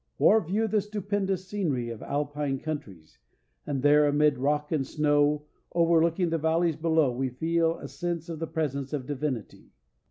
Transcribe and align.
Or 0.17 0.43
view 0.43 0.67
the 0.67 0.81
stupendous 0.81 1.47
scenery 1.47 1.89
of 1.91 2.01
Alpine 2.01 2.57
countries, 2.57 3.19
and 3.67 3.83
there, 3.83 4.07
amid 4.07 4.39
rock 4.39 4.71
and 4.71 4.83
snow, 4.83 5.45
overlooking 5.75 6.31
the 6.31 6.39
valleys 6.39 6.75
below, 6.75 7.11
we 7.11 7.29
feel 7.29 7.77
a 7.77 7.87
sense 7.87 8.27
of 8.27 8.39
the 8.39 8.47
presence 8.47 8.93
of 8.93 9.05
Divinity. 9.05 9.69